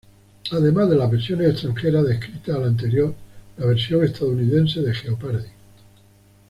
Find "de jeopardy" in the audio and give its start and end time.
4.81-5.47